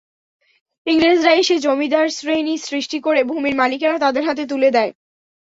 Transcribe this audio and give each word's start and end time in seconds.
ইংরেজরা 0.87 1.31
এসে 1.33 1.55
জমিদার 1.59 2.07
শ্রেণি 2.09 2.55
সৃষ্টি 2.67 2.97
করে 3.01 3.21
ভূমির 3.23 3.55
মালিকানা 3.55 3.97
তাদের 3.99 4.23
হাতে 4.25 4.43
তুলে 4.47 4.69
দেয়। 4.71 4.91